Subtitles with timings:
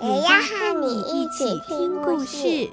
[0.00, 2.70] 也要和你一起听故事。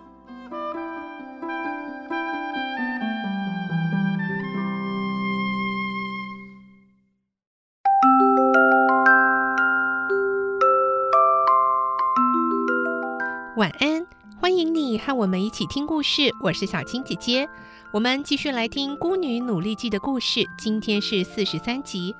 [13.58, 14.06] 晚安，
[14.40, 16.32] 欢迎你和我们一起听故事。
[16.44, 17.50] 我是小青姐姐，
[17.92, 20.48] 我们继续来听《孤女努力记》的故事。
[20.60, 22.16] 今天是四十三集，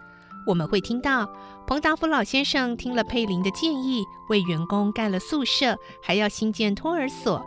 [0.46, 1.28] 我们会听到
[1.66, 7.44] 彭达福老先生听了佩林的建议，为员工盖了宿舍，还要新建托儿所。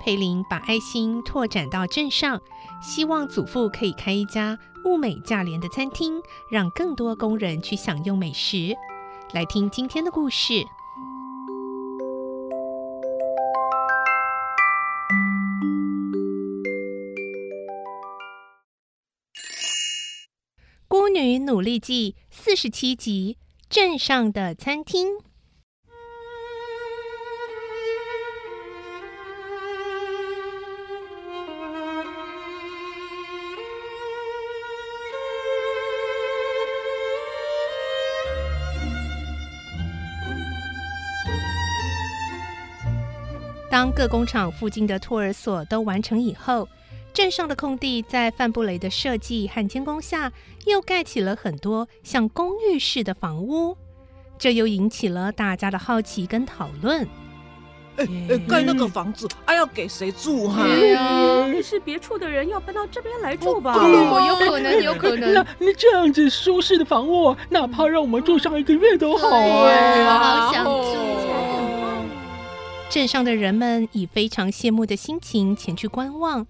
[0.00, 2.40] 佩林把爱心拓展到镇上，
[2.80, 8.74] 希望祖父可以开一家物美价廉的餐厅，让更多工人去享用美食。
[9.32, 10.54] 来听今天的故事。
[21.08, 23.36] 《女努力记》四十七集：
[23.68, 25.08] 镇上的餐厅。
[43.70, 46.66] 当各工厂附近的托儿所都完成以后，
[47.18, 50.32] 镇上的空地在范布雷的设计和监工下，
[50.66, 53.76] 又盖起了很多像公寓式的房屋，
[54.38, 57.02] 这又引起了大家的好奇跟讨论。
[57.96, 60.62] 哎哎，盖那个房子还、啊、要给谁住哈？
[60.62, 63.74] 对呀，你是别处的人要搬到这边来住吧？
[63.74, 65.34] 哦，有可能，有可能。
[65.34, 70.18] 那你这样子舒适的房屋，哪怕让我们住上一个月都好啊！
[70.20, 70.70] 好想住。
[72.88, 76.46] 镇上的人们以非常羡慕的心情前去观望。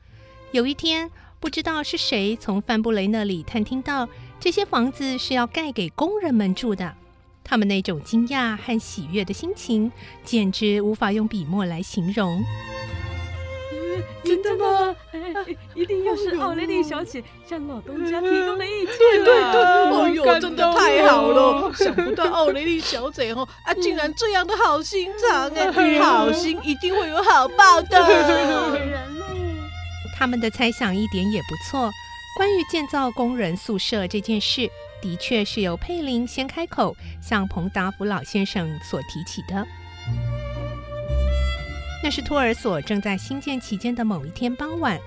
[0.53, 4.09] 有一天，不知道是谁从范布雷那里探听到
[4.41, 6.95] 这些房子是要盖给工人们住的，
[7.45, 9.93] 他们那种惊讶和喜悦的心情，
[10.25, 12.43] 简直无法用笔墨来形容。
[13.71, 14.97] 嗯、真的吗？
[15.13, 15.45] 哎、
[15.75, 18.97] 一定又是奥雷利小姐向老东家提供的意见、啊。
[18.99, 21.73] 对对对，哦哟，真的太好了！
[21.75, 27.99] 想不到奥雷利小姐哦啊，竟然这样的好心肠哎，好心一定会有好报的。
[30.19, 31.93] 他们的猜想一点也不错。
[32.37, 34.69] 关于建造工人宿舍这件事，
[35.01, 39.67] 的确是由佩林先开口向彭达福老先生所提起的。
[42.03, 44.99] 那是托儿所正在兴建期间的某一天傍晚，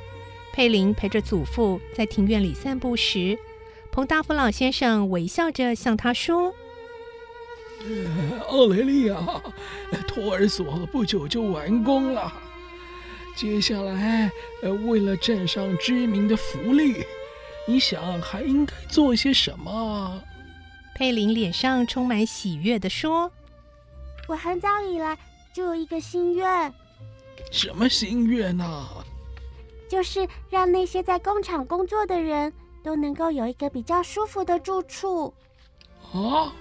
[0.54, 3.38] 佩林陪着祖父在庭院里散步时，
[3.92, 6.54] 彭达福老先生微笑着向他说
[8.50, 9.16] ：“奥雷利亚，
[10.06, 12.34] 托儿所不久就完工了。”
[13.36, 14.32] 接下来，
[14.62, 17.04] 呃，为了镇上居民的福利，
[17.66, 20.22] 你想还应该做些什么？
[20.94, 23.32] 佩林脸上充满喜悦地说
[24.28, 25.18] ：“我很早以来
[25.54, 26.72] 就有一个心愿。
[27.52, 28.88] 什么心愿呢？
[29.90, 32.54] 就是让那些在工厂工作的人
[32.84, 35.34] 都能够有一个比较舒服的住处。
[36.14, 36.54] 啊，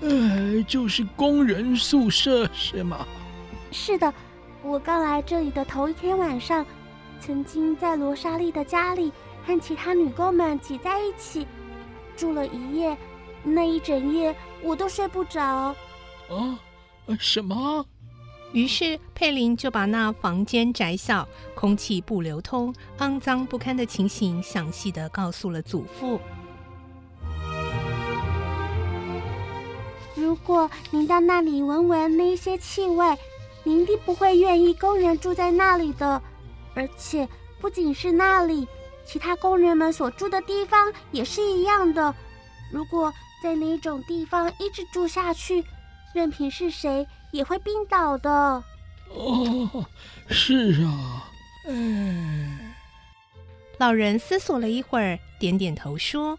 [0.00, 3.06] 呃，就是工人宿舍是吗？
[3.70, 4.12] 是的。”
[4.64, 6.64] 我刚来这里的头一天晚上，
[7.20, 9.12] 曾经在罗莎莉的家里
[9.44, 11.46] 和其他女工们挤在一起
[12.16, 12.96] 住了一夜，
[13.42, 15.42] 那一整夜我都睡不着。
[15.42, 15.76] 啊，
[17.20, 17.84] 什么？
[18.52, 26.18] 于是佩林就把那房间窄小、空气不流通、肮脏不堪的情形详细的告诉了祖父。
[30.14, 33.14] 如果您到那里闻闻那一些气味。
[33.64, 36.22] 您一定不会愿意工人住在那里的，
[36.74, 37.26] 而且
[37.60, 38.68] 不仅是那里，
[39.06, 42.14] 其他工人们所住的地方也是一样的。
[42.70, 43.12] 如果
[43.42, 45.64] 在那种地方一直住下去，
[46.14, 48.30] 任凭是谁也会病倒的。
[49.10, 49.86] 哦，
[50.28, 51.24] 是啊，
[51.66, 52.58] 嗯。
[53.78, 56.38] 老人思索了一会儿，点点头说：“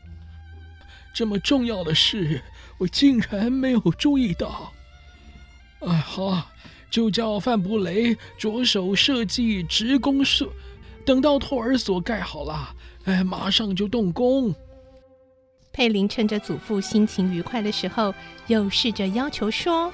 [1.14, 2.42] 这么重要的事，
[2.78, 4.72] 我竟然没有注意到。
[5.82, 6.52] 哎，好啊。”
[6.96, 10.48] 就叫范布雷着手设计职工社，
[11.04, 14.56] 等到托儿所盖好了，哎，马上就动工。
[15.74, 18.16] 佩林趁着祖父心情愉快的时候，
[18.48, 19.92] 又试着要求说：“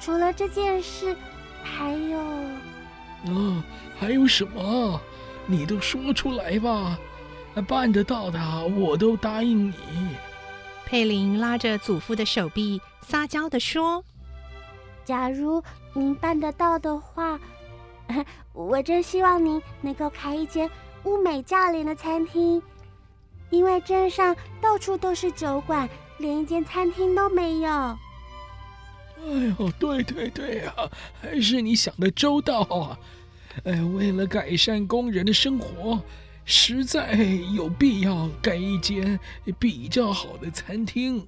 [0.00, 1.16] 除了这件事，
[1.62, 2.18] 还有……
[3.32, 3.64] 啊，
[3.96, 5.00] 还有什么？
[5.46, 6.98] 你都说出来吧。
[7.68, 8.40] 办得到的，
[8.76, 9.74] 我都答应你。
[10.84, 14.04] 佩林拉着祖父的手臂，撒娇地说
[15.04, 15.62] ：“假如
[15.92, 17.38] 您办得到的话，
[18.52, 20.70] 我真希望您能够开一间
[21.04, 22.62] 物美价廉的餐厅，
[23.50, 25.88] 因为镇上到处都是酒馆，
[26.18, 27.70] 连一间餐厅都没有。”
[29.22, 32.98] 哎呦，对对对啊，还是你想的周到啊！
[33.64, 36.00] 哎，为了改善工人的生活。
[36.46, 37.12] 实在
[37.54, 39.20] 有必要盖一间
[39.56, 41.24] 比较好的餐厅。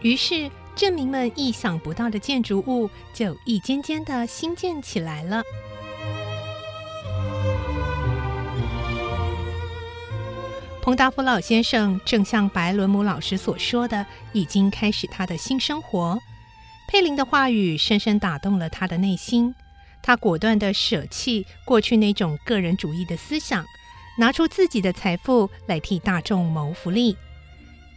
[0.00, 5.42] 于是，镇民们意想不到的建筑物就一间间的兴建起来了。
[10.80, 16.18] 彭达福老先生正像白伦姆老师所说的，已经开始他的新生活。
[16.86, 19.54] 佩林的话语深深打动了他的内心，
[20.00, 23.64] 他果断地舍弃过去那种个人主义的思想。
[24.18, 27.16] 拿出自己的财富来替大众谋福利。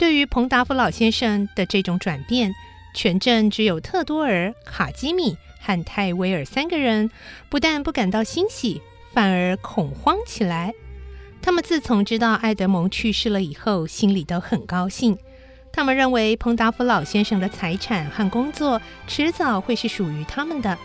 [0.02, 2.56] 对于彭达福老先生的这种转变，
[2.92, 7.12] 全镇只有特多尔、卡基米和泰威尔三个人
[7.50, 8.82] 不但不感到欣喜，
[9.14, 10.74] 反而恐慌起来。
[11.40, 15.16] 他们自从知道爱德蒙去世了以后，心里都很高兴。
[15.72, 20.76] 他们认为彭达福老先生的财产和工作迟早会是属于他们的，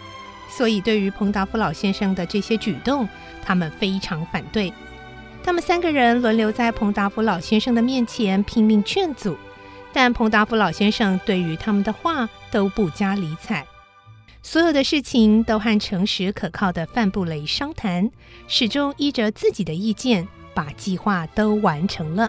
[0.51, 3.09] 所以对于彭达福老先生的这些举动，
[3.43, 4.71] 他们非常反对。
[5.47, 9.37] 他们三个人轮流在彭达福老先生的面前拼命劝阻，
[9.93, 13.65] 但彭达福老先生对于他们的话都不加理睬。
[14.43, 18.11] 所有的事情都和诚实可靠的范布雷商谈，
[18.49, 22.29] 始终依着自己的意见把计划都完成了。